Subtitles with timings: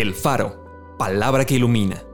[0.00, 2.04] El Faro, palabra que ilumina.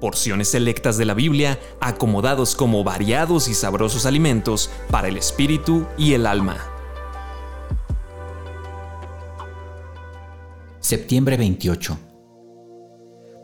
[0.00, 6.14] Porciones selectas de la Biblia acomodados como variados y sabrosos alimentos para el espíritu y
[6.14, 6.56] el alma.
[10.80, 11.98] Septiembre 28.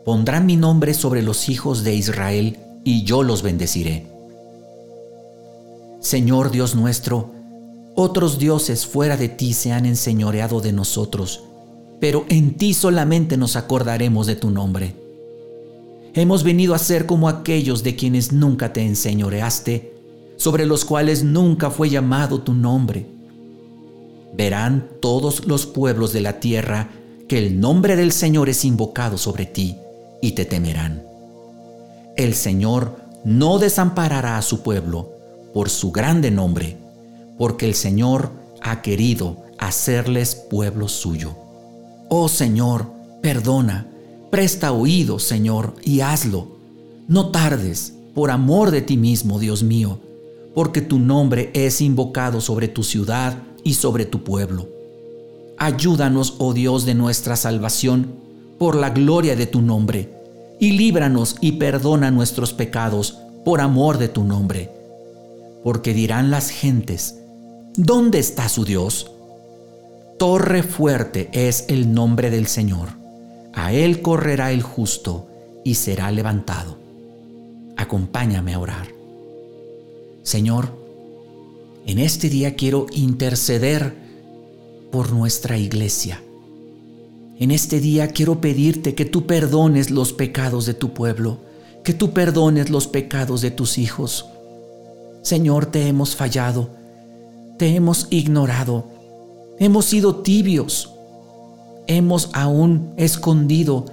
[0.03, 4.07] Pondrán mi nombre sobre los hijos de Israel y yo los bendeciré.
[5.99, 7.29] Señor Dios nuestro,
[7.93, 11.43] otros dioses fuera de ti se han enseñoreado de nosotros
[11.99, 14.95] pero en ti solamente nos acordaremos de tu nombre.
[16.13, 19.93] Hemos venido a ser como aquellos de quienes nunca te enseñoreaste,
[20.37, 23.05] sobre los cuales nunca fue llamado tu nombre.
[24.35, 26.89] Verán todos los pueblos de la tierra
[27.27, 29.75] que el nombre del Señor es invocado sobre ti
[30.21, 31.03] y te temerán.
[32.15, 35.11] El Señor no desamparará a su pueblo
[35.53, 36.77] por su grande nombre,
[37.37, 41.44] porque el Señor ha querido hacerles pueblo suyo.
[42.17, 42.85] Oh Señor,
[43.21, 43.87] perdona,
[44.31, 46.47] presta oído, Señor, y hazlo.
[47.09, 49.99] No tardes, por amor de ti mismo, Dios mío,
[50.53, 54.69] porque tu nombre es invocado sobre tu ciudad y sobre tu pueblo.
[55.57, 58.15] Ayúdanos, oh Dios de nuestra salvación,
[58.57, 60.09] por la gloria de tu nombre,
[60.57, 64.71] y líbranos y perdona nuestros pecados por amor de tu nombre.
[65.65, 67.17] Porque dirán las gentes,
[67.75, 69.11] ¿dónde está su Dios?
[70.17, 72.87] Torre fuerte es el nombre del Señor.
[73.53, 75.27] A Él correrá el justo
[75.65, 76.77] y será levantado.
[77.75, 78.87] Acompáñame a orar.
[80.23, 80.71] Señor,
[81.85, 83.93] en este día quiero interceder
[84.89, 86.23] por nuestra iglesia.
[87.37, 91.39] En este día quiero pedirte que tú perdones los pecados de tu pueblo,
[91.83, 94.27] que tú perdones los pecados de tus hijos.
[95.23, 96.69] Señor, te hemos fallado,
[97.59, 98.94] te hemos ignorado
[99.59, 100.91] Hemos sido tibios.
[101.87, 103.85] Hemos aún escondido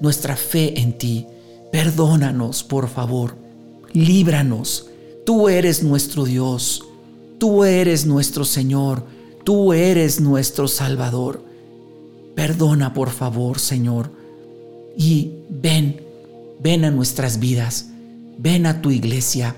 [0.00, 1.26] nuestra fe en ti.
[1.72, 3.36] Perdónanos, por favor.
[3.92, 4.86] Líbranos.
[5.24, 6.82] Tú eres nuestro Dios.
[7.38, 9.04] Tú eres nuestro Señor.
[9.44, 11.42] Tú eres nuestro Salvador.
[12.34, 14.10] Perdona, por favor, Señor.
[14.96, 16.02] Y ven,
[16.60, 17.86] ven a nuestras vidas.
[18.38, 19.56] Ven a tu iglesia.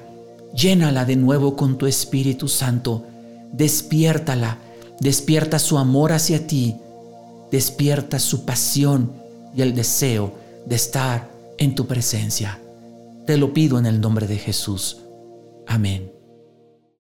[0.55, 3.05] Llénala de nuevo con tu Espíritu Santo.
[3.53, 4.59] Despiértala
[5.03, 6.77] Despierta su amor hacia ti,
[7.51, 9.13] despierta su pasión
[9.53, 10.33] y el deseo
[10.65, 12.61] de estar en tu presencia.
[13.27, 14.99] Te lo pido en el nombre de Jesús.
[15.67, 16.13] Amén.